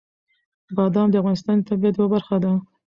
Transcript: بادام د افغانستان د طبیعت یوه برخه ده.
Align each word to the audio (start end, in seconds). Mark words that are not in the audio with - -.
بادام 0.75 1.07
د 1.11 1.15
افغانستان 1.21 1.55
د 1.59 1.63
طبیعت 1.69 1.95
یوه 1.97 2.07
برخه 2.15 2.37
ده. 2.43 2.51